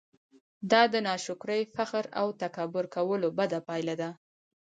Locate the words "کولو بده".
2.95-3.59